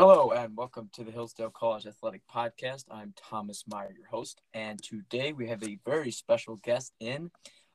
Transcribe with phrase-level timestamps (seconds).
[0.00, 2.84] Hello and welcome to the Hillsdale College Athletic Podcast.
[2.90, 7.30] I'm Thomas Meyer, your host, and today we have a very special guest in,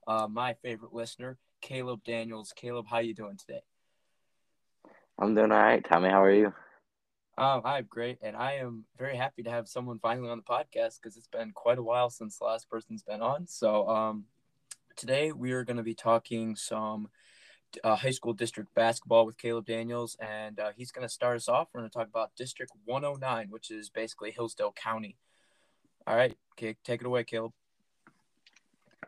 [0.08, 2.52] uh, my favorite listener, Caleb Daniels.
[2.56, 3.62] Caleb, how you doing today?
[5.20, 5.86] I'm doing all right.
[5.88, 6.52] Tommy, how are you?
[7.38, 11.00] Um, I'm great, and I am very happy to have someone finally on the podcast
[11.00, 13.46] because it's been quite a while since the last person's been on.
[13.46, 14.26] So, um,
[14.96, 17.08] today we are going to be talking some
[17.84, 21.48] uh, high school district basketball with Caleb Daniels, and uh, he's going to start us
[21.48, 21.70] off.
[21.74, 25.18] We're going to talk about District 109, which is basically Hillsdale County.
[26.08, 27.52] All right, okay, take it away, Caleb.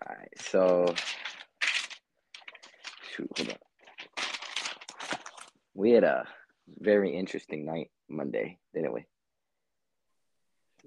[0.02, 0.94] All right, so
[3.12, 3.58] shoot, hold.
[5.74, 6.28] We had a
[6.80, 9.06] very interesting night Monday, didn't we?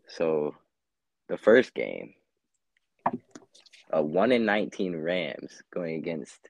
[0.09, 0.57] So,
[1.29, 2.15] the first game,
[3.91, 6.49] a one in nineteen Rams going against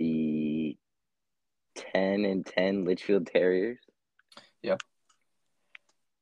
[0.00, 0.76] the
[1.76, 3.78] 10 and 10 Litchfield Terriers.
[4.62, 4.80] Yep.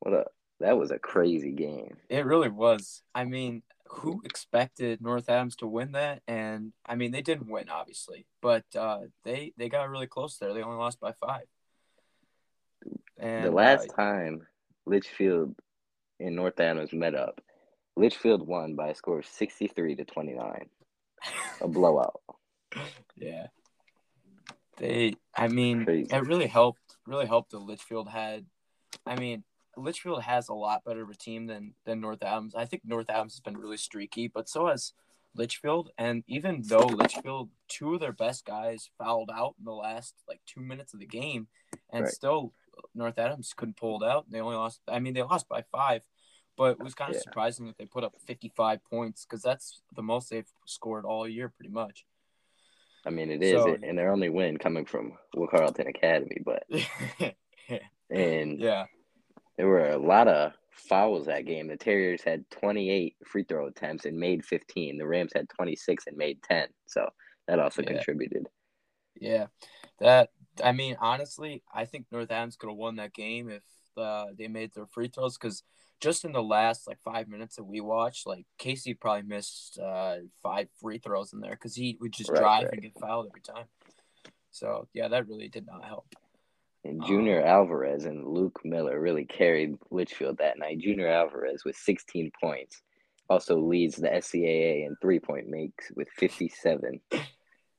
[0.01, 0.25] What a
[0.61, 1.97] that was a crazy game.
[2.09, 3.03] It really was.
[3.15, 6.23] I mean, who expected North Adams to win that?
[6.27, 10.53] And I mean, they didn't win, obviously, but uh, they they got really close there.
[10.53, 11.45] They only lost by five.
[13.19, 14.47] And the last uh, time
[14.87, 15.55] Litchfield
[16.21, 17.41] and North Adams met up,
[17.97, 20.69] Litchfield won by a score of sixty three to twenty nine,
[21.61, 22.21] a blowout.
[23.21, 23.49] Yeah,
[24.79, 26.09] they, I mean, Crazy.
[26.11, 26.81] it really helped.
[27.07, 28.47] Really helped that Litchfield had.
[29.07, 29.45] I mean,
[29.77, 32.55] Litchfield has a lot better of a team than than North Adams.
[32.55, 34.93] I think North Adams has been really streaky, but so has
[35.35, 35.91] Litchfield.
[35.99, 40.41] And even though Litchfield, two of their best guys fouled out in the last like
[40.47, 41.49] two minutes of the game,
[41.91, 42.13] and right.
[42.13, 42.53] still
[42.95, 44.31] North Adams couldn't pull it out.
[44.31, 44.81] They only lost.
[44.89, 46.03] I mean, they lost by five,
[46.57, 47.23] but it was kind of yeah.
[47.23, 51.49] surprising that they put up 55 points because that's the most they've scored all year,
[51.49, 52.05] pretty much.
[53.09, 56.65] I mean, it is, so, and their only win coming from Will Carleton Academy, but
[58.11, 58.85] and yeah,
[59.57, 61.69] there were a lot of fouls that game.
[61.69, 64.99] The Terriers had 28 free throw attempts and made 15.
[64.99, 66.69] The Rams had 26 and made 10.
[66.87, 67.09] So
[67.47, 67.95] that also yeah.
[67.95, 68.47] contributed.
[69.19, 69.47] Yeah,
[70.01, 70.29] that
[70.63, 73.63] I mean, honestly, I think North Adams could have won that game if
[73.97, 75.63] uh, they made their free throws because
[76.01, 80.17] just in the last like five minutes that we watched, like Casey probably missed uh,
[80.43, 82.73] five free throws in there because he would just right, drive right.
[82.75, 83.67] and get fouled every time.
[84.51, 86.07] So yeah, that really did not help.
[86.85, 90.79] And Junior um, Alvarez and Luke Miller really carried Litchfield that night.
[90.79, 92.83] Junior Alvarez with 16 points
[93.29, 97.01] also leads the SCAA in three point makes with 57.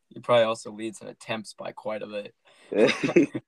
[0.09, 2.33] He probably also leads in attempts by quite a bit.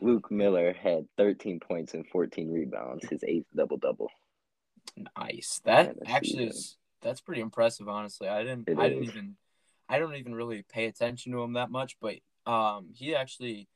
[0.00, 4.10] Luke Miller had 13 points and 14 rebounds, his eighth double double.
[5.16, 5.60] Nice.
[5.64, 8.28] That actually is that's pretty impressive, honestly.
[8.28, 8.90] I didn't it I is.
[8.90, 9.36] didn't even
[9.88, 12.16] I don't even really pay attention to him that much, but
[12.46, 13.68] um he actually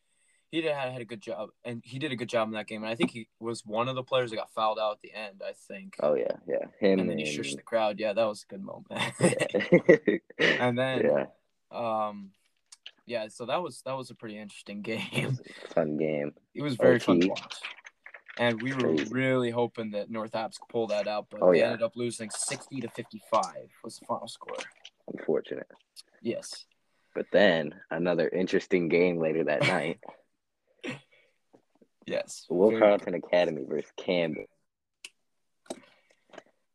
[0.51, 2.67] he did had, had a good job and he did a good job in that
[2.67, 2.83] game.
[2.83, 5.13] And I think he was one of the players that got fouled out at the
[5.13, 5.97] end, I think.
[6.01, 6.67] Oh yeah, yeah.
[6.81, 7.99] Him and then he shushed the crowd.
[7.99, 9.01] Yeah, that was a good moment.
[10.39, 11.27] and then yeah.
[11.73, 12.33] Um
[13.07, 15.39] yeah, so that was that was a pretty interesting game.
[15.75, 16.33] fun game.
[16.55, 17.05] It was very OT.
[17.05, 17.55] fun to watch.
[18.39, 21.59] And we were really hoping that North Adams could pull that out, but oh, they
[21.59, 21.67] yeah.
[21.67, 24.57] ended up losing sixty to fifty five was the final score.
[25.13, 25.67] Unfortunate.
[26.23, 26.65] Yes.
[27.15, 30.01] But then another interesting game later that night.
[32.07, 32.47] yes.
[32.49, 34.47] Will Carleton Academy versus Camden.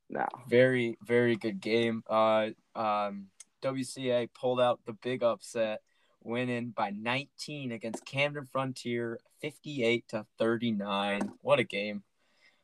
[0.09, 0.27] Now.
[0.47, 2.03] Very, very good game.
[2.07, 3.27] Uh um
[3.67, 5.81] WCA pulled out the big upset
[6.23, 11.31] winning by 19 against Camden Frontier, 58 to 39.
[11.41, 12.03] What a game!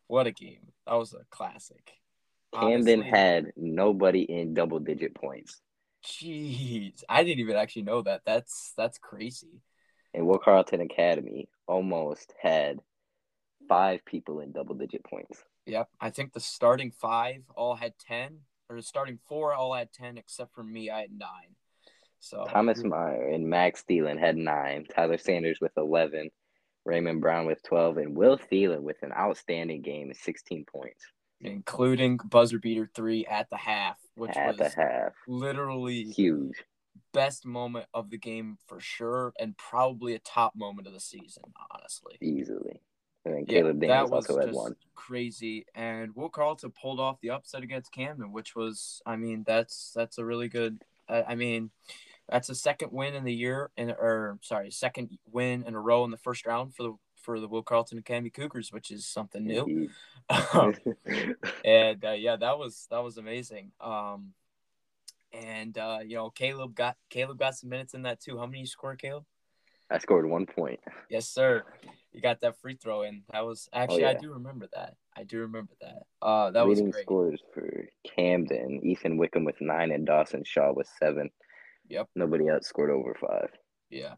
[0.08, 0.72] What a game!
[0.88, 1.92] That was a classic.
[2.54, 5.62] Camden Honestly, had nobody in double digit points.
[6.06, 8.22] Jeez, I didn't even actually know that.
[8.26, 9.62] That's that's crazy.
[10.14, 12.80] And Will Carleton Academy almost had
[13.68, 15.44] five people in double digit points.
[15.66, 20.18] Yep, I think the starting five all had ten, or starting four all had ten,
[20.18, 20.90] except for me.
[20.90, 21.56] I had nine.
[22.20, 24.86] So Thomas Meyer and Max Thielen had nine.
[24.94, 26.30] Tyler Sanders with eleven.
[26.86, 31.06] Raymond Brown with twelve, and Will Thielen with an outstanding game of sixteen points,
[31.40, 36.64] including buzzer beater three at the half, which at was the half literally huge.
[37.14, 41.44] Best moment of the game for sure, and probably a top moment of the season,
[41.72, 42.18] honestly.
[42.22, 42.82] Easily.
[43.26, 44.76] And then Caleb yeah, Daniels that was also had one.
[44.96, 49.92] Crazy, and Will Carleton pulled off the upset against Camden, which was, I mean, that's
[49.96, 50.84] that's a really good.
[51.08, 51.72] I, I mean,
[52.30, 56.04] that's a second win in the year, and or sorry, second win in a row
[56.04, 59.46] in the first round for the for the Will Carleton Academy Cougars, which is something
[59.46, 59.90] new.
[60.54, 60.74] Um,
[61.66, 63.74] and uh, yeah, that was that was amazing.
[63.82, 64.34] Um,
[65.34, 68.38] and uh, you know, Caleb got Caleb got some minutes in that too.
[68.38, 69.26] How many you scored, Caleb?
[69.90, 70.80] I scored one point.
[71.10, 71.66] Yes, sir.
[72.14, 73.24] You got that free throw in.
[73.32, 74.18] That was actually oh, yeah.
[74.18, 74.96] I do remember that.
[75.18, 76.04] I do remember that.
[76.22, 77.06] Uh, that Leading was great.
[77.06, 81.30] scores for Camden, Ethan Wickham with nine, and Dawson Shaw with seven.
[81.90, 82.10] Yep.
[82.16, 83.50] Nobody else scored over five.
[83.90, 84.14] Yeah,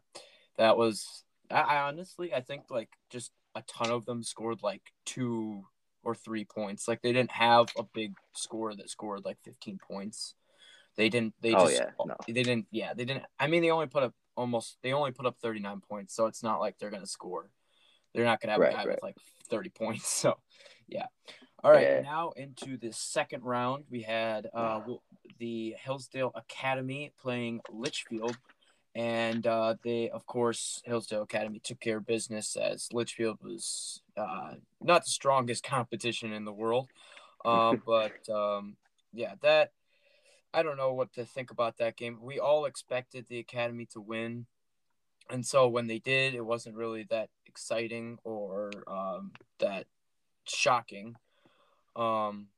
[0.58, 1.24] that was.
[1.50, 5.64] I, I honestly, I think like just a ton of them scored like two
[6.02, 6.86] or three points.
[6.86, 10.34] Like they didn't have a big score that scored like 15 points.
[10.96, 11.34] They didn't.
[11.40, 11.64] They just.
[11.64, 11.80] oh, just.
[11.82, 12.16] Yeah, no.
[12.26, 12.66] They didn't.
[12.70, 13.24] Yeah, they didn't.
[13.38, 14.78] I mean, they only put up almost.
[14.82, 17.50] They only put up 39 points, so it's not like they're gonna score.
[18.16, 18.88] They're not gonna have right, a guy right.
[18.88, 19.16] with like
[19.50, 20.06] 30 points.
[20.22, 20.38] So,
[20.88, 21.06] yeah.
[21.62, 21.82] All right.
[21.82, 22.00] Yeah.
[22.00, 24.80] Now into the second round, we had uh,
[25.38, 28.36] the Hillsdale Academy playing Litchfield.
[28.94, 34.54] And uh, they, of course, Hillsdale Academy took care of business as Litchfield was uh,
[34.80, 36.88] not the strongest competition in the world.
[37.44, 38.76] Uh, but um,
[39.12, 39.70] yeah, that
[40.52, 42.18] I don't know what to think about that game.
[42.20, 44.46] We all expected the Academy to win.
[45.30, 49.86] And so when they did, it wasn't really that exciting or um, that
[50.44, 51.16] shocking.
[51.96, 52.48] Um,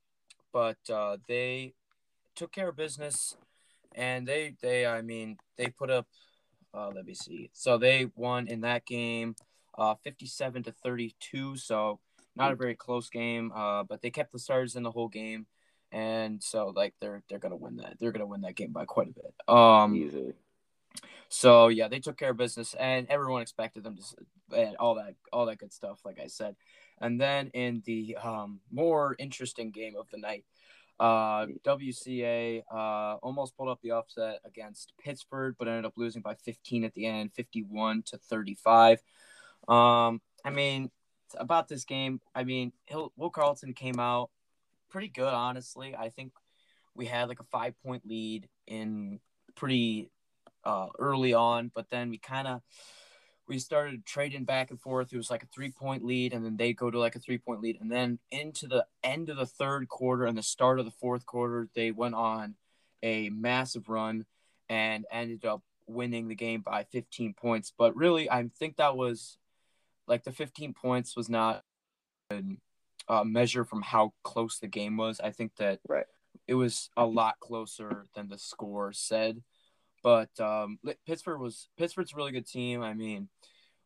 [0.51, 1.73] but uh, they
[2.35, 3.37] took care of business,
[3.95, 6.07] and they they I mean they put up.
[6.73, 7.49] Uh, let me see.
[7.53, 9.35] So they won in that game,
[9.77, 11.55] uh, fifty-seven to thirty-two.
[11.55, 11.99] So
[12.35, 13.53] not a very close game.
[13.55, 15.47] Uh, but they kept the Stars in the whole game,
[15.93, 17.95] and so like they're they're gonna win that.
[17.99, 19.33] They're gonna win that game by quite a bit.
[19.47, 20.33] Um, Easily.
[21.29, 25.15] So yeah, they took care of business, and everyone expected them to, and all that,
[25.31, 25.99] all that good stuff.
[26.03, 26.55] Like I said,
[26.99, 30.45] and then in the um, more interesting game of the night,
[30.99, 36.35] uh, WCA uh, almost pulled up the upset against Pittsford, but ended up losing by
[36.35, 39.01] 15 at the end, 51 to 35.
[39.67, 40.91] Um, I mean,
[41.37, 42.73] about this game, I mean,
[43.15, 44.29] Will Carleton came out
[44.89, 45.95] pretty good, honestly.
[45.95, 46.33] I think
[46.95, 49.19] we had like a five point lead in
[49.55, 50.11] pretty
[50.63, 52.61] uh, early on, but then we kind of
[53.47, 55.11] we started trading back and forth.
[55.11, 57.39] It was like a three point lead, and then they go to like a three
[57.39, 60.85] point lead, and then into the end of the third quarter and the start of
[60.85, 62.55] the fourth quarter, they went on
[63.01, 64.25] a massive run
[64.69, 67.73] and ended up winning the game by 15 points.
[67.75, 69.37] But really, I think that was
[70.07, 71.63] like the 15 points was not
[72.29, 72.43] a
[73.07, 75.19] uh, measure from how close the game was.
[75.19, 76.05] I think that right.
[76.47, 79.41] it was a lot closer than the score said.
[80.03, 82.81] But um, Pittsford was Pittsford's a really good team.
[82.81, 83.29] I mean,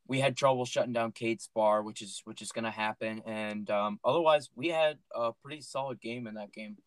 [0.07, 3.21] we had trouble shutting down Cade Spar, which is which is going to happen.
[3.25, 6.77] And um, otherwise, we had a pretty solid game in that game.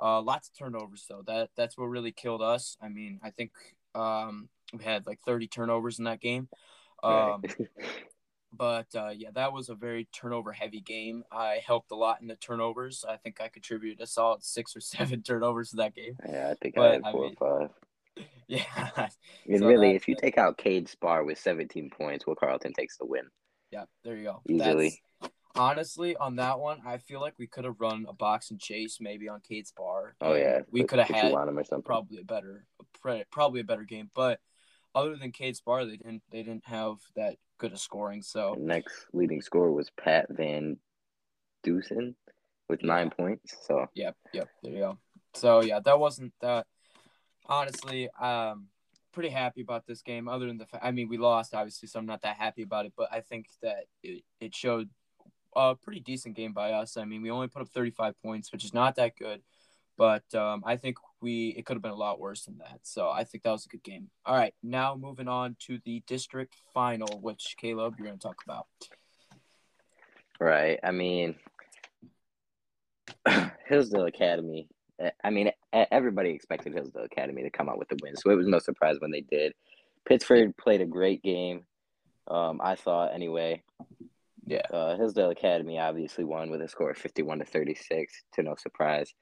[0.00, 1.22] Uh, lots of turnovers though.
[1.26, 2.76] That that's what really killed us.
[2.80, 3.52] I mean, I think
[3.94, 6.48] um, we had like 30 turnovers in that game.
[7.02, 7.42] Um,
[8.52, 11.24] but uh, yeah, that was a very turnover heavy game.
[11.30, 13.04] I helped a lot in the turnovers.
[13.08, 16.16] I think I contributed a solid six or seven turnovers to that game.
[16.28, 17.70] Yeah, I think but, I had four I mean, or five.
[18.48, 18.64] Yeah.
[18.76, 19.08] I
[19.46, 22.98] mean, so really, if you take out Cade Spar with 17 points, Will Carleton takes
[22.98, 23.22] the win.
[23.70, 24.42] Yeah, there you go.
[24.46, 25.00] Easily.
[25.22, 28.60] That's, honestly, on that one, I feel like we could have run a box and
[28.60, 30.16] chase maybe on Cade Spar.
[30.20, 31.32] Oh yeah, we could have had
[31.84, 32.66] probably a better,
[33.30, 34.10] probably a better game.
[34.14, 34.40] But
[34.94, 38.22] other than Cade Spar, they didn't they didn't have that good of scoring.
[38.22, 40.76] So the next leading scorer was Pat Van
[41.62, 42.14] Dusen
[42.68, 43.56] with nine points.
[43.66, 44.98] So yep, yep, there you go.
[45.34, 46.66] So yeah, that wasn't that
[47.46, 48.66] honestly, um,
[49.12, 50.28] pretty happy about this game.
[50.28, 52.92] Other than the I mean, we lost obviously, so I'm not that happy about it.
[52.96, 54.88] But I think that it, it showed
[55.54, 56.96] a pretty decent game by us.
[56.96, 59.42] I mean, we only put up 35 points, which is not that good.
[59.98, 62.80] But um, I think we it could have been a lot worse than that.
[62.82, 64.08] So I think that was a good game.
[64.24, 68.42] All right, now moving on to the district final, which Caleb you're going to talk
[68.44, 68.66] about.
[70.40, 70.80] Right.
[70.82, 71.36] I mean,
[73.68, 74.66] Hillsdale Academy
[75.22, 78.46] I mean, everybody expected Hillsdale Academy to come out with the win, so it was
[78.46, 79.54] no surprise when they did.
[80.06, 81.64] Pittsford played a great game.
[82.28, 83.62] Um, I thought anyway.
[84.46, 84.66] Yeah.
[84.72, 89.12] Uh, Hillsdale Academy obviously won with a score of fifty-one to thirty-six, to no surprise.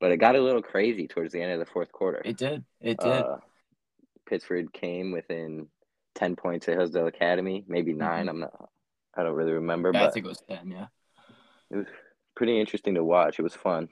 [0.00, 2.20] But it got a little crazy towards the end of the fourth quarter.
[2.24, 2.64] It did.
[2.80, 3.08] It did.
[3.08, 3.38] Uh,
[4.26, 5.68] Pittsford came within
[6.14, 8.00] ten points of Hillsdale Academy, maybe mm-hmm.
[8.00, 8.28] 9 mm-hmm.
[8.28, 8.68] I'm not.
[9.16, 9.90] I don't really remember.
[9.94, 10.70] Yeah, but I think it was ten.
[10.70, 10.86] Yeah.
[11.70, 11.86] It was
[12.34, 13.38] pretty interesting to watch.
[13.38, 13.88] It was fun.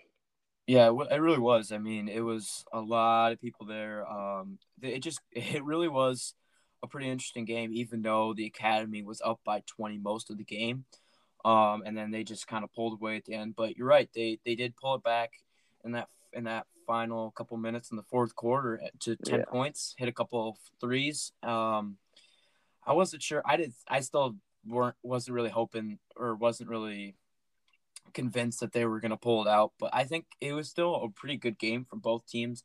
[0.66, 1.73] Yeah, it really was.
[1.73, 4.09] I mean, it was a lot of people there.
[4.11, 6.35] Um, it just it really was
[6.83, 10.44] a pretty interesting game, even though the academy was up by twenty most of the
[10.44, 10.85] game.
[11.44, 13.54] Um, and then they just kind of pulled away at the end.
[13.56, 15.33] But you're right, they they did pull it back
[15.85, 19.44] in that in that final couple minutes in the fourth quarter to ten yeah.
[19.47, 21.33] points, hit a couple of threes.
[21.42, 21.99] Um,
[22.87, 23.42] I wasn't sure.
[23.44, 23.75] I did.
[23.88, 27.16] I still weren't wasn't really hoping or wasn't really
[28.14, 30.94] convinced that they were going to pull it out, but I think it was still
[30.94, 32.64] a pretty good game from both teams.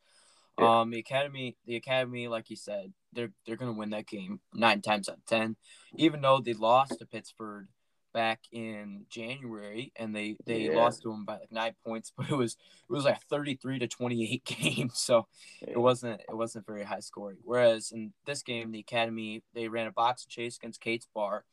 [0.60, 0.82] Yeah.
[0.82, 4.40] Um, the academy, the academy, like you said, they're they're going to win that game
[4.54, 5.56] nine times out of ten,
[5.96, 7.68] even though they lost to Pittsford
[8.14, 10.76] back in January, and they they yeah.
[10.76, 12.54] lost to them by like nine points, but it was
[12.90, 15.28] it was like thirty three to twenty eight game, so
[15.62, 15.72] yeah.
[15.72, 17.38] it wasn't it wasn't very high scoring.
[17.44, 21.46] Whereas in this game, the Academy they ran a box chase against Cade Spar.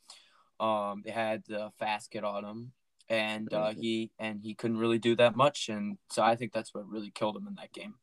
[0.59, 2.73] Um, they had the fast kid on him,
[3.09, 6.75] and uh, he and he couldn't really do that much, and so I think that's
[6.75, 7.95] what really killed him in that game.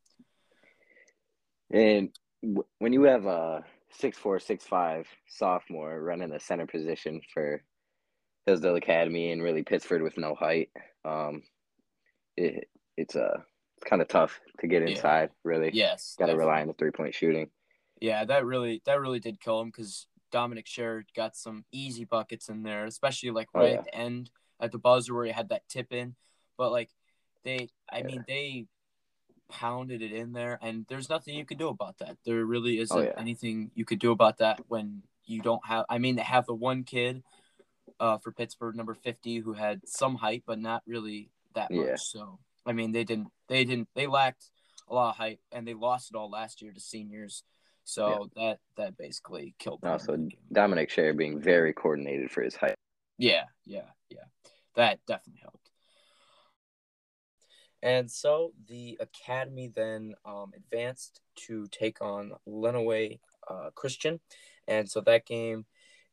[1.72, 2.10] And
[2.41, 7.62] w- when you have a six four six five sophomore running the center position for
[8.45, 10.69] Hillsdale Academy and really Pittsford with no height.
[11.05, 11.43] Um,
[12.36, 12.67] it
[12.98, 13.38] it's a uh,
[13.77, 15.29] it's kind of tough to get inside.
[15.31, 15.39] Yeah.
[15.43, 17.50] Really, yes, got to rely on the three point shooting.
[18.00, 22.50] Yeah, that really that really did kill him because Dominic Sher got some easy buckets
[22.50, 23.77] in there, especially like oh, right oh, yeah.
[23.79, 24.29] at the end
[24.60, 26.15] at the buzzer where he had that tip in.
[26.57, 26.89] But like
[27.43, 28.03] they, I yeah.
[28.03, 28.65] mean, they
[29.50, 32.17] pounded it in there, and there's nothing you can do about that.
[32.25, 33.13] There really oh, isn't oh, yeah.
[33.17, 35.86] anything you could do about that when you don't have.
[35.89, 37.24] I mean, they have the one kid
[38.00, 41.86] uh, for Pittsford, number fifty, who had some height, but not really that much.
[41.86, 41.95] Yeah.
[41.98, 44.50] So I mean, they didn't, they didn't, they lacked
[44.88, 47.43] a lot of height, and they lost it all last year to seniors.
[47.83, 48.41] So yeah.
[48.43, 49.81] that that basically killed.
[49.83, 50.17] Also,
[50.51, 52.75] Dominic Sher being very coordinated for his height.
[53.24, 54.25] Yeah, yeah, yeah.
[54.75, 55.72] That definitely helped.
[57.82, 64.20] And so the academy then um, advanced to take on Lenawee uh, Christian,
[64.68, 65.65] and so that game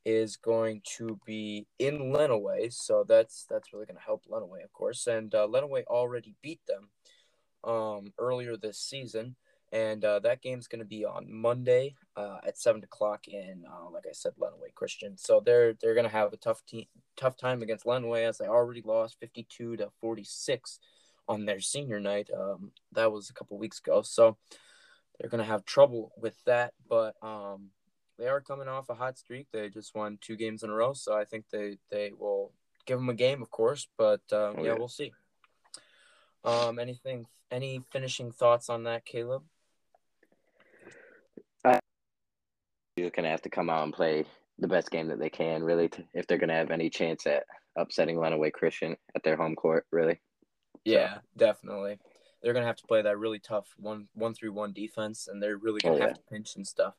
[0.05, 2.73] is going to be in Lenawee.
[2.73, 5.09] So that's that's really going to help Lenawee, of course.
[5.09, 6.91] And uh, Lenawee already beat them
[7.65, 9.35] um, earlier this season,
[9.73, 13.91] and uh, that game's going to be on Monday uh, at seven o'clock in, uh,
[13.91, 15.17] like I said, Lenawee Christian.
[15.17, 16.87] So they're they're going to have a tough team,
[17.17, 20.79] tough time against Lenawee as they already lost fifty two to forty six
[21.29, 22.29] on their senior night.
[22.37, 24.37] Um, that was a couple weeks ago, so
[25.19, 26.73] they're gonna have trouble with that.
[26.89, 27.71] But um,
[28.19, 29.47] they are coming off a hot streak.
[29.53, 32.53] They just won two games in a row, so I think they they will
[32.87, 33.87] give them a game, of course.
[33.97, 35.13] But um, oh, yeah, we'll see.
[36.43, 39.45] Um, anything, any finishing thoughts on that, Caleb?
[43.11, 44.25] You're gonna have to come out and play
[44.59, 47.45] the best game that they can, really, to, if they're gonna have any chance at
[47.77, 50.21] upsetting Lenawee Christian at their home court, really.
[50.85, 51.21] Yeah, so.
[51.37, 51.99] definitely.
[52.43, 55.57] They're gonna have to play that really tough one one through one defense, and they're
[55.57, 56.07] really gonna oh, yeah.
[56.07, 56.95] have to pinch and stuff.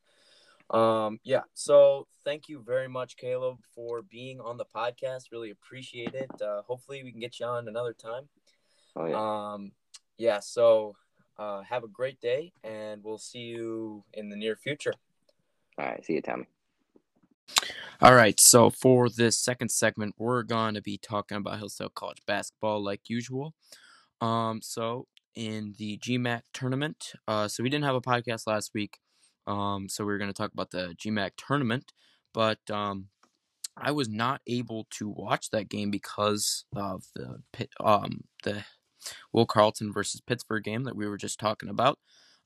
[0.70, 1.42] Um, yeah.
[1.54, 5.32] So thank you very much, Caleb, for being on the podcast.
[5.32, 6.30] Really appreciate it.
[6.42, 8.30] Uh, hopefully we can get you on another time.
[8.96, 9.54] Oh, yeah.
[9.54, 9.72] Um,
[10.18, 10.40] yeah.
[10.40, 10.96] So
[11.38, 14.94] uh, have a great day, and we'll see you in the near future.
[15.78, 16.04] All right.
[16.06, 16.46] See you, Tommy.
[18.02, 22.22] All right, so for this second segment, we're going to be talking about Hillsdale College
[22.26, 23.54] basketball like usual.
[24.22, 28.98] Um, so in the GMAC tournament, uh, so we didn't have a podcast last week,
[29.46, 31.94] um, so we are going to talk about the GMAC tournament,
[32.34, 33.10] but um,
[33.78, 38.64] I was not able to watch that game because of the pit, um the
[39.34, 41.98] Will Carleton versus Pittsford game that we were just talking about.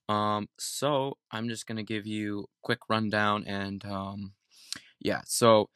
[0.07, 4.33] Um, so I'm just gonna give you a quick rundown and um
[4.99, 5.69] yeah, so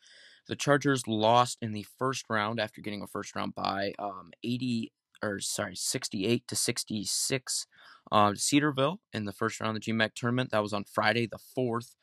[0.48, 4.92] the Chargers lost in the first round after getting a first round by um, 80
[5.22, 7.68] or sorry 68 to 66
[8.12, 10.50] uh, Cedarville in the first round of the GMAC tournament.
[10.52, 11.96] That was on Friday the 4th.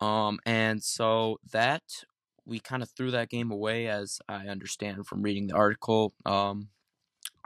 [0.00, 1.82] Um, and so that
[2.46, 6.68] we kind of threw that game away, as I understand from reading the article, um,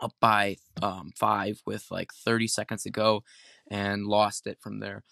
[0.03, 3.25] up by um, five with like 30 seconds to go
[3.71, 5.05] and lost it from there.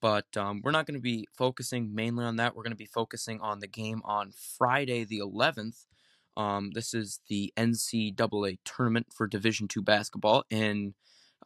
[0.00, 2.54] But um, we're not going to be focusing mainly on that.
[2.54, 5.86] We're going to be focusing on the game on Friday, the 11th.
[6.36, 10.94] Um, this is the NCAA tournament for Division two basketball, and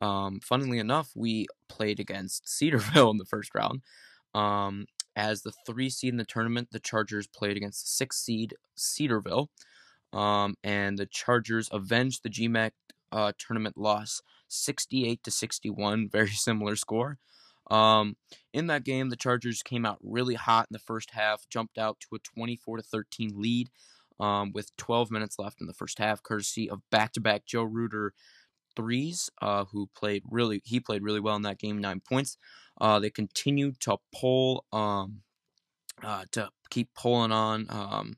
[0.01, 3.83] um, funnily enough, we played against Cedarville in the first round.
[4.35, 8.55] Um, as the three seed in the tournament, the Chargers played against the six seed
[8.75, 9.51] Cedarville,
[10.13, 12.73] um, and the Chargers avenged the GMAC
[13.13, 17.19] uh, tournament loss, 68 to 61, very similar score.
[17.71, 18.17] Um,
[18.53, 21.99] in that game, the Chargers came out really hot in the first half, jumped out
[22.01, 23.71] to a 24 to 13 lead
[24.19, 28.13] um, with 12 minutes left in the first half, courtesy of back-to-back Joe Reuter
[28.77, 32.37] threes, uh, who played really he played really well in that game, nine points.
[32.81, 35.21] Uh, they continued to pull um,
[36.03, 38.17] uh, to keep pulling on, um,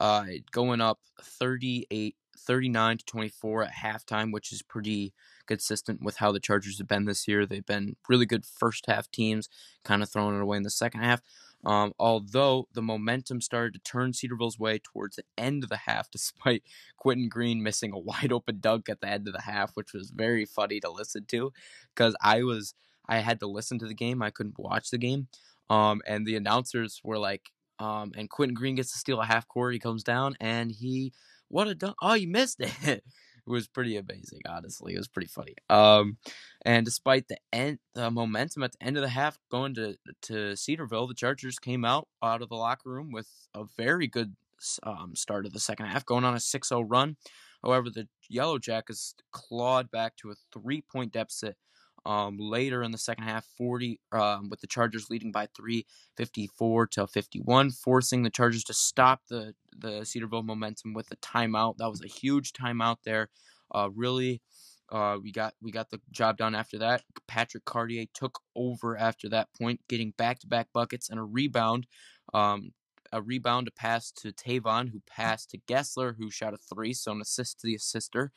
[0.00, 5.12] uh, going up 38 39 to 24 at halftime, which is pretty
[5.46, 7.46] consistent with how the Chargers have been this year.
[7.46, 9.48] They've been really good first half teams,
[9.84, 11.20] kind of throwing it away in the second half.
[11.64, 16.10] Um, although the momentum started to turn Cedarville's way towards the end of the half,
[16.12, 16.62] despite
[16.96, 20.10] Quentin Green missing a wide open dunk at the end of the half, which was
[20.10, 21.52] very funny to listen to
[21.94, 22.74] because I was
[23.08, 25.28] I had to listen to the game, I couldn't watch the game.
[25.70, 29.48] Um, and the announcers were like, Um, and Quentin Green gets to steal a half
[29.48, 29.72] court.
[29.72, 31.12] He comes down and he
[31.48, 31.96] what a dunk!
[32.02, 33.04] Oh, you missed it.
[33.46, 34.40] it was pretty amazing.
[34.48, 35.54] Honestly, it was pretty funny.
[35.68, 36.18] Um,
[36.64, 40.56] and despite the end, the momentum at the end of the half going to to
[40.56, 44.36] Cedarville, the Chargers came out out of the locker room with a very good
[44.84, 47.16] um, start of the second half, going on a 6-0 run.
[47.62, 51.56] However, the Yellow Jackets clawed back to a three-point deficit
[52.04, 56.88] um, later in the second half, 40 um, with the Chargers leading by three, 54
[56.88, 61.78] to 51, forcing the Chargers to stop the the Cedarville momentum with a timeout.
[61.78, 63.28] That was a huge timeout there.
[63.74, 64.42] Uh, really,
[64.90, 67.02] uh, we got we got the job done after that.
[67.28, 71.86] Patrick Cartier took over after that point, getting back to back buckets and a rebound.
[72.34, 72.72] Um,
[73.12, 77.12] a rebound, a pass to Tavon, who passed to Gessler, who shot a three, so
[77.12, 78.32] an assist to the assister.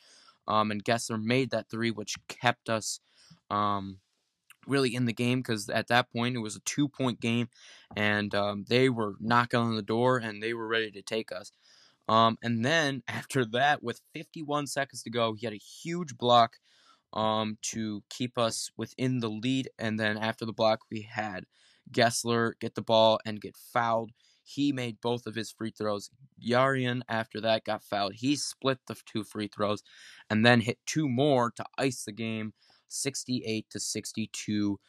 [0.48, 3.00] Um, and Gessler made that three, which kept us
[3.50, 4.00] um,
[4.68, 7.50] really in the game because at that point it was a two point game
[7.96, 11.52] and um, they were knocking on the door and they were ready to take us.
[12.08, 16.58] Um, and then after that, with 51 seconds to go, he had a huge block
[17.14, 19.70] um, to keep us within the lead.
[19.80, 21.46] And then after the block, we had
[21.92, 24.12] Gessler get the ball and get fouled.
[24.44, 26.12] He made both of his free throws.
[26.44, 28.14] Yarian, after that, got fouled.
[28.16, 29.82] He split the two free throws
[30.30, 32.54] and then hit two more to ice the game
[32.96, 34.80] 68 to 62.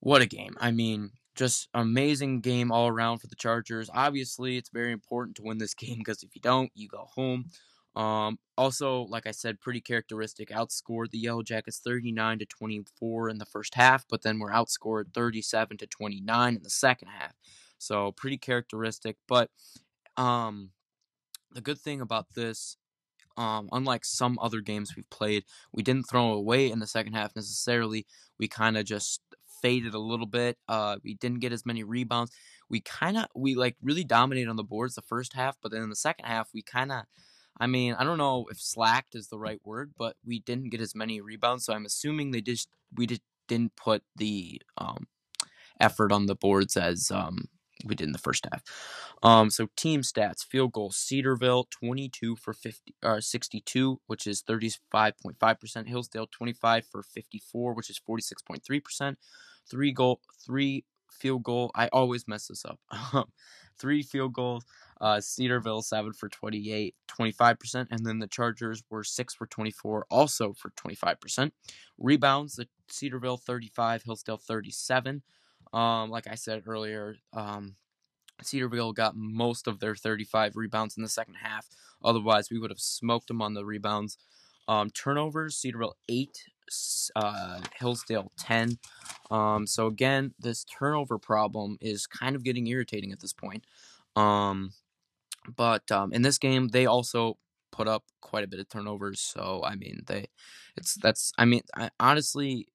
[0.00, 0.56] What a game.
[0.60, 3.90] I mean, just amazing game all around for the Chargers.
[3.92, 7.46] Obviously, it's very important to win this game because if you don't, you go home.
[7.94, 10.48] Um, also, like I said, pretty characteristic.
[10.48, 15.12] Outscored the Yellow Jackets 39 to 24 in the first half, but then we're outscored
[15.14, 17.34] 37 to 29 in the second half.
[17.78, 19.16] So pretty characteristic.
[19.28, 19.50] But
[20.16, 20.70] um,
[21.52, 22.76] the good thing about this
[23.36, 27.34] um, unlike some other games we've played, we didn't throw away in the second half
[27.36, 28.06] necessarily.
[28.38, 29.20] We kind of just
[29.62, 30.58] faded a little bit.
[30.68, 32.32] Uh, we didn't get as many rebounds.
[32.68, 35.82] We kind of we like really dominated on the boards the first half, but then
[35.82, 37.04] in the second half we kind of.
[37.60, 40.80] I mean, I don't know if slacked is the right word, but we didn't get
[40.80, 41.66] as many rebounds.
[41.66, 45.06] So I'm assuming they just we just didn't put the um,
[45.78, 47.48] effort on the boards as um,
[47.84, 48.62] we did in the first half.
[49.22, 54.42] Um, so team stats: field goal Cedarville 22 for 50 or uh, 62, which is
[54.42, 55.88] 35.5 percent.
[55.88, 59.18] Hillsdale 25 for 54, which is 46.3 percent.
[59.68, 61.70] Three goal, three field goal.
[61.74, 62.80] I always mess this up.
[63.78, 64.64] three field goals.
[65.00, 67.86] Uh, Cedarville 7 for 28, 25%.
[67.90, 71.50] And then the Chargers were 6 for 24, also for 25%.
[71.98, 75.22] Rebounds, the Cedarville 35, Hillsdale 37.
[75.72, 77.76] Um, like I said earlier, um,
[78.42, 81.68] Cedarville got most of their 35 rebounds in the second half.
[82.04, 84.18] Otherwise, we would have smoked them on the rebounds.
[84.68, 86.44] Um, turnovers, Cedarville 8,
[87.16, 88.78] uh, Hillsdale 10.
[89.30, 93.64] Um, so, again, this turnover problem is kind of getting irritating at this point.
[94.16, 94.72] Um,
[95.56, 97.38] but um, in this game, they also
[97.70, 99.20] put up quite a bit of turnovers.
[99.20, 100.26] So, I mean, they,
[100.76, 102.68] it's, that's, I mean, I, honestly,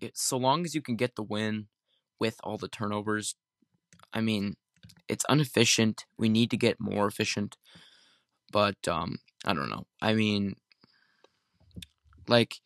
[0.00, 1.66] it, so long as you can get the win,
[2.18, 3.34] with all the turnovers.
[4.12, 4.56] I mean,
[5.08, 6.06] it's inefficient.
[6.18, 7.56] We need to get more efficient.
[8.52, 9.86] But um, I don't know.
[10.00, 10.56] I mean,
[12.28, 12.60] like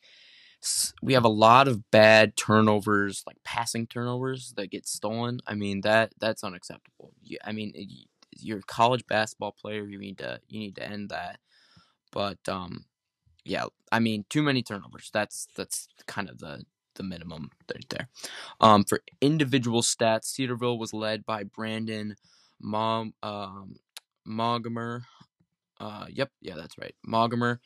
[1.03, 5.41] we have a lot of bad turnovers, like passing turnovers that get stolen.
[5.47, 7.13] I mean that that's unacceptable.
[7.45, 7.73] I mean,
[8.39, 9.87] you're a college basketball player.
[9.87, 11.39] You need to you need to end that.
[12.13, 12.87] But um,
[13.45, 15.11] yeah, I mean, too many turnovers.
[15.13, 16.65] That's that's kind of the
[16.97, 18.09] the minimum right there.
[18.61, 22.17] Um, for individual stats, Cedarville was led by Brandon
[22.61, 23.77] Mom um.
[25.79, 26.95] Uh, yep, yeah, that's right.
[27.07, 27.59] Maughmer,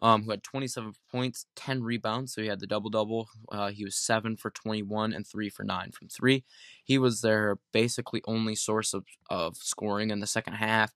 [0.00, 3.28] um, who had 27 points, 10 rebounds, so he had the double double.
[3.52, 6.44] Uh, he was seven for 21 and three for nine from three.
[6.84, 10.92] He was their basically only source of, of scoring in the second half.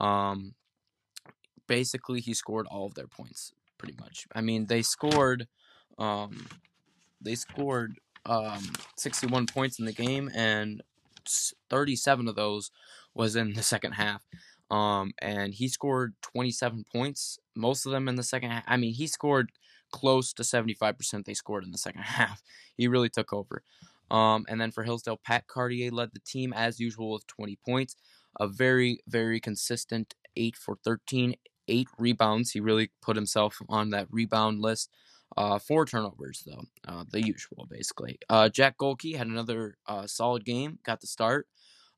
[0.00, 0.54] Um,
[1.66, 4.26] basically, he scored all of their points pretty much.
[4.34, 5.46] I mean, they scored
[5.98, 6.46] um,
[7.24, 8.62] they scored um,
[8.96, 10.82] 61 points in the game, and
[11.70, 12.70] 37 of those
[13.14, 14.22] was in the second half.
[14.70, 18.64] Um, and he scored 27 points, most of them in the second half.
[18.66, 19.52] I mean, he scored
[19.92, 22.42] close to 75% they scored in the second half.
[22.76, 23.62] He really took over.
[24.10, 27.96] Um, and then for Hillsdale, Pat Cartier led the team as usual with 20 points.
[28.40, 31.36] A very, very consistent 8 for 13,
[31.68, 32.50] 8 rebounds.
[32.50, 34.90] He really put himself on that rebound list.
[35.36, 38.18] Uh, four turnovers though, uh, the usual basically.
[38.28, 41.48] Uh, Jack Gohlke had another uh, solid game, got the start.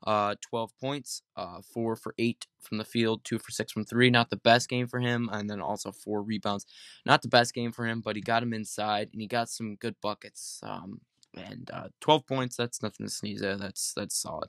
[0.06, 4.10] Uh, 12 points, uh, four for eight from the field, two for six from three.
[4.10, 6.66] Not the best game for him, and then also four rebounds.
[7.04, 9.76] Not the best game for him, but he got him inside and he got some
[9.76, 10.60] good buckets.
[10.62, 11.00] Um,
[11.34, 13.58] and uh, 12 points, that's nothing to sneeze at.
[13.58, 14.48] That's that's solid.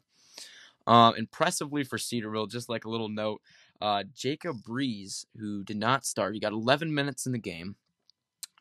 [0.86, 3.42] Uh, impressively for Cedarville, just like a little note,
[3.82, 7.76] uh, Jacob Breeze, who did not start, he got 11 minutes in the game,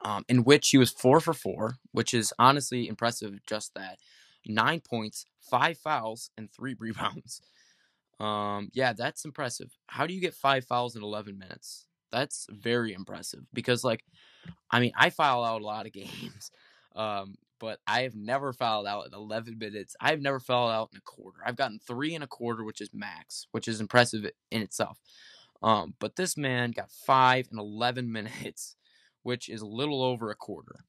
[0.06, 3.44] um, in which he was four for four, which is honestly impressive.
[3.44, 3.98] Just that,
[4.46, 7.42] nine points, five fouls, and three rebounds.
[8.20, 9.76] Um, yeah, that's impressive.
[9.88, 11.88] How do you get five fouls in 11 minutes?
[12.12, 14.04] That's very impressive because, like,
[14.70, 16.52] I mean, I foul out a lot of games,
[16.94, 19.96] um, but I have never fouled out in 11 minutes.
[20.00, 21.40] I've never fouled out in a quarter.
[21.44, 25.00] I've gotten three and a quarter, which is max, which is impressive in itself.
[25.62, 28.75] Um, but this man got five and 11 minutes,
[29.26, 30.84] which is a little over a quarter.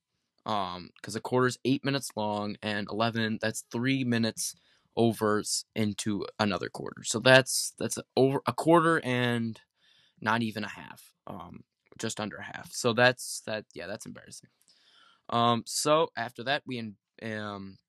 [0.45, 4.55] Um, because a quarter is eight minutes long, and 11 that's three minutes
[4.95, 5.43] over
[5.75, 7.03] into another quarter.
[7.03, 9.59] So that's that's over a quarter and
[10.21, 11.01] not even a half.
[11.25, 11.63] Um,
[11.97, 12.71] just under a half.
[12.71, 13.65] So that's that.
[13.73, 14.49] Yeah, that's embarrassing.
[15.29, 16.95] Um, so after that, we in,
[17.33, 17.79] um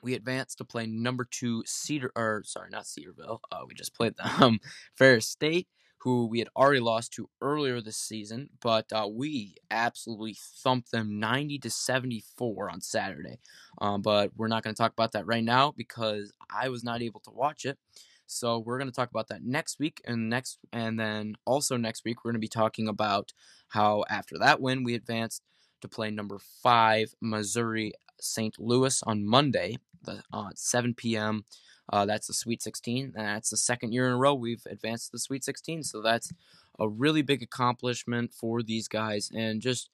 [0.00, 3.40] we advanced to play number two Cedar or sorry, not Cedarville.
[3.50, 4.60] Uh, we just played them um,
[4.96, 5.66] Ferris State,
[5.98, 11.18] who we had already lost to earlier this season, but uh, we absolutely thumped them
[11.18, 13.38] 90 to 74 on Saturday.
[13.80, 17.02] Um, but we're not going to talk about that right now because I was not
[17.02, 17.78] able to watch it.
[18.26, 22.04] So we're going to talk about that next week, and next, and then also next
[22.04, 23.32] week we're going to be talking about
[23.68, 25.42] how after that win we advanced
[25.80, 28.58] to play number five Missouri St.
[28.58, 31.44] Louis on Monday, the, uh, 7 p.m.
[31.90, 35.06] Uh, that's the Sweet 16, and that's the second year in a row we've advanced
[35.06, 35.82] to the Sweet 16.
[35.84, 36.32] So that's
[36.78, 39.90] a really big accomplishment for these guys, and just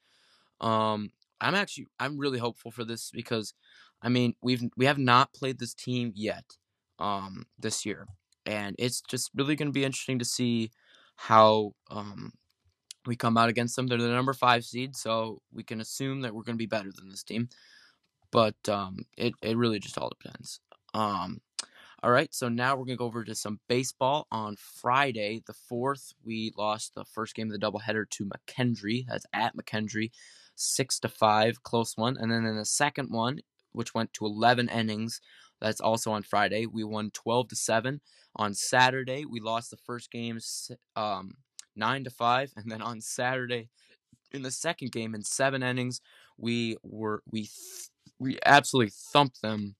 [0.60, 3.54] um, I'm actually I'm really hopeful for this because
[4.02, 6.44] I mean we've we have not played this team yet
[6.98, 8.06] um, this year,
[8.44, 10.70] and it's just really going to be interesting to see
[11.16, 12.32] how um,
[13.06, 13.86] we come out against them.
[13.86, 16.90] They're the number five seed, so we can assume that we're going to be better
[16.94, 17.48] than this team.
[18.30, 20.60] But um, it it really just all depends.
[20.92, 21.40] Um,
[22.04, 24.26] all right, so now we're gonna go over to some baseball.
[24.30, 29.06] On Friday, the fourth, we lost the first game of the doubleheader to McKendree.
[29.08, 30.10] That's at McKendree,
[30.54, 32.18] six to five, close one.
[32.20, 33.40] And then in the second one,
[33.72, 35.22] which went to eleven innings,
[35.62, 36.66] that's also on Friday.
[36.66, 38.02] We won twelve to seven.
[38.36, 40.38] On Saturday, we lost the first game
[40.96, 41.38] um,
[41.74, 43.70] nine to five, and then on Saturday,
[44.30, 46.02] in the second game, in seven innings,
[46.36, 47.88] we were we th-
[48.18, 49.76] we absolutely thumped them,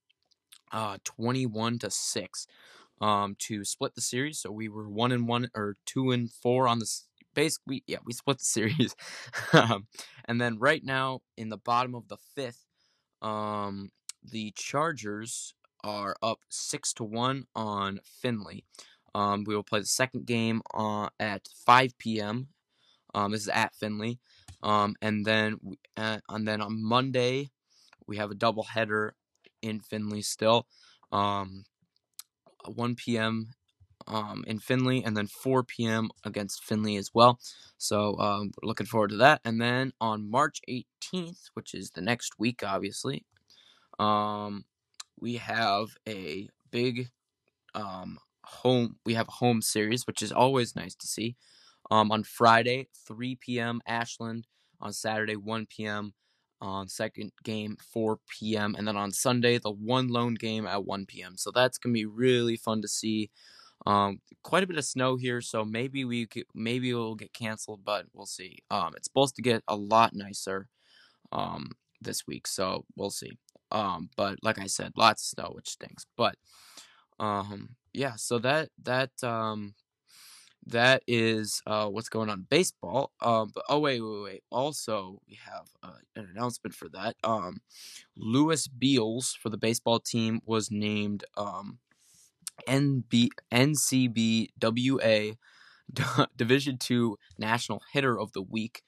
[0.75, 2.47] uh, twenty-one to six,
[3.01, 4.41] um, to split the series.
[4.41, 7.07] So we were one and one or two and four on this.
[7.35, 8.95] Basically, yeah, we split the series,
[9.55, 9.87] um,
[10.27, 12.67] and then right now in the bottom of the fifth,
[13.23, 13.91] um,
[14.23, 18.65] the Chargers are up six to one on Findlay.
[19.15, 22.49] Um, we will play the second game uh, at 5 p.m.
[23.15, 24.19] Um, this is at Findlay,
[24.63, 25.59] um, and then
[25.97, 27.51] uh, and then on Monday
[28.09, 29.15] we have a double header
[29.65, 30.67] in Findlay still,
[31.11, 31.65] um,
[32.67, 33.51] 1 p.m.
[34.07, 36.11] Um, in Findlay, and then 4 p.m.
[36.25, 37.41] against Findlay as well.
[37.79, 39.41] So um, looking forward to that.
[39.45, 43.25] And then on March 18th, which is the next week, obviously,
[43.99, 44.65] um,
[45.19, 47.09] we have a big
[47.75, 51.37] um, home we have a home series, which is always nice to see.
[51.91, 53.81] Um, on Friday, 3 p.m.
[53.87, 54.47] Ashland.
[54.81, 56.13] On Saturday, 1 p.m.
[56.65, 58.75] On second game, 4 p.m.
[58.77, 61.37] And then on Sunday, the one lone game at 1 p.m.
[61.37, 63.31] So that's gonna be really fun to see.
[63.87, 67.35] Um, quite a bit of snow here, so maybe we could, maybe it will get
[67.35, 68.61] canceled, but we'll see.
[68.71, 70.69] Um, it's supposed to get a lot nicer
[71.33, 73.39] um, this week, so we'll see.
[73.71, 76.07] Um, but like I said, lots of snow, which stinks.
[76.17, 76.37] But
[77.21, 79.75] um, yeah, so that that um
[80.67, 83.13] that is uh what's going on in baseball.
[83.21, 84.43] Um, but oh wait, wait, wait.
[84.51, 87.17] Also, we have uh, an announcement for that.
[87.23, 87.61] Um,
[88.17, 91.79] Lewis Beals for the baseball team was named um
[92.69, 95.37] NB NCBWA
[96.37, 98.83] Division Two National Hitter of the Week.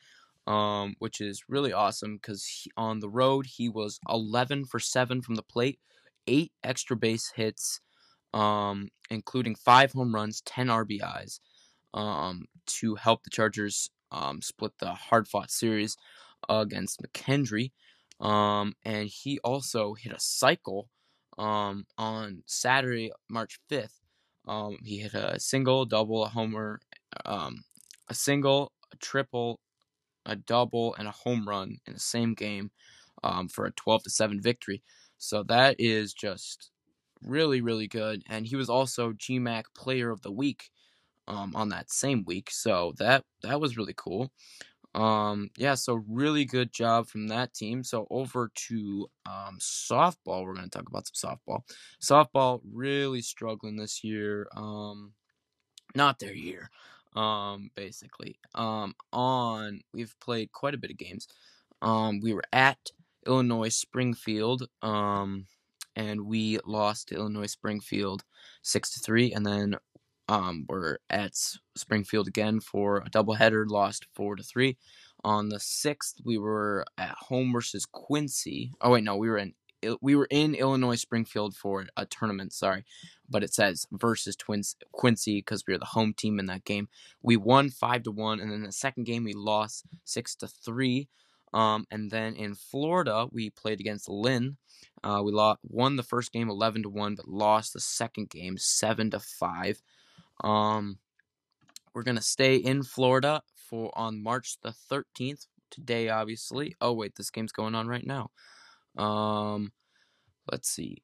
[0.47, 5.35] Um, which is really awesome because on the road he was 11 for 7 from
[5.35, 5.81] the plate,
[6.29, 7.81] eight extra base hits,
[8.33, 11.41] um, including five home runs, 10 RBIs,
[11.97, 15.97] um, to help the Chargers um, split the hard fought series
[16.49, 17.73] against McKendree.
[18.21, 20.89] Um, and he also hit a cycle
[21.39, 24.01] um, on Saturday, March 5th.
[24.47, 26.81] Um, he hit a single, double, a homer,
[27.25, 27.65] um,
[28.09, 29.61] a single, a triple,
[30.25, 32.71] a double, and a home run in the same game
[33.25, 34.83] um, for a 12 to 7 victory.
[35.19, 36.71] So that is just
[37.23, 38.23] really, really good.
[38.29, 40.71] And he was also GMAC Player of the Week
[41.29, 42.51] um, on that same week.
[42.51, 44.31] So that that was really cool.
[44.95, 47.85] Um, yeah, so really good job from that team.
[47.85, 51.61] So over to um, softball, we're going to talk about some softball.
[52.01, 54.49] Softball really struggling this year.
[54.57, 55.13] Um,
[55.95, 56.71] not their year,
[57.15, 58.39] um, basically.
[58.55, 61.29] Um, on we've played quite a bit of games.
[61.83, 62.79] Um, we were at
[63.27, 65.47] Illinois Springfield, um,
[65.95, 68.25] and we lost to Illinois Springfield
[68.63, 69.77] six to three, and then
[70.29, 71.35] um, we're at
[71.77, 74.77] Springfield again for a doubleheader, lost four to three.
[75.25, 78.73] On the sixth, we were at home versus Quincy.
[78.81, 79.55] Oh wait, no, we were in
[80.01, 82.53] we were in Illinois Springfield for a tournament.
[82.53, 82.85] Sorry,
[83.29, 86.89] but it says versus Twins Quincy because we were the home team in that game.
[87.23, 91.09] We won five to one, and then the second game we lost six to three.
[91.55, 94.57] Um, and then in Florida, we played against Lynn.
[95.03, 98.59] Uh, we lost, won the first game eleven to one, but lost the second game
[98.59, 99.81] seven to five.
[100.43, 100.99] Um,
[101.95, 105.47] we're gonna stay in Florida for on March the 13th.
[105.71, 106.75] Today, obviously.
[106.81, 108.31] Oh wait, this game's going on right now.
[108.97, 109.73] Um,
[110.51, 111.03] let's see.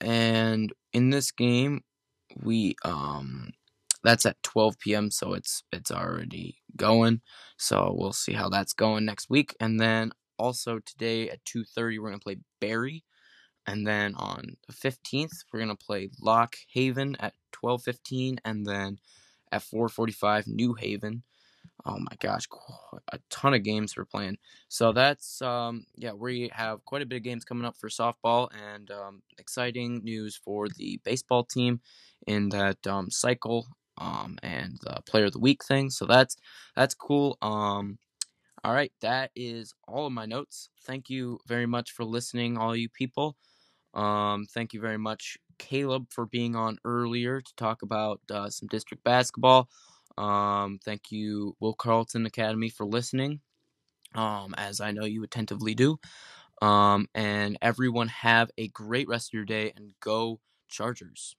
[0.00, 1.82] And in this game,
[2.42, 3.50] we um,
[4.02, 5.10] that's at 12 p.m.
[5.10, 7.20] So it's it's already going.
[7.58, 9.54] So we'll see how that's going next week.
[9.60, 13.04] And then also today at 2:30, we're gonna play Barry.
[13.70, 18.98] And then on the 15th, we're going to play Lock Haven at 12:15 and then
[19.52, 21.22] at 4:45 New Haven.
[21.86, 22.44] Oh my gosh,
[23.12, 24.36] a ton of games we're playing.
[24.68, 28.48] So that's um yeah, we have quite a bit of games coming up for softball
[28.72, 31.80] and um, exciting news for the baseball team
[32.26, 33.66] in that um, cycle
[33.98, 35.90] um and the player of the week thing.
[35.90, 36.36] So that's
[36.76, 37.38] that's cool.
[37.42, 37.98] Um
[38.64, 40.68] all right, that is all of my notes.
[40.84, 43.36] Thank you very much for listening, all you people.
[43.94, 48.68] Um, thank you very much, Caleb, for being on earlier to talk about uh, some
[48.68, 49.68] district basketball.
[50.16, 53.40] Um, thank you, Will Carleton Academy, for listening,
[54.14, 55.98] um, as I know you attentively do.
[56.62, 61.36] Um, and everyone have a great rest of your day and go Chargers.